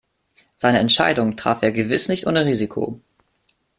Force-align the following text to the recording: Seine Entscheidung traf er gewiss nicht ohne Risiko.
Seine 0.57 0.79
Entscheidung 0.79 1.35
traf 1.37 1.61
er 1.61 1.71
gewiss 1.71 2.07
nicht 2.09 2.25
ohne 2.25 2.43
Risiko. 2.43 2.99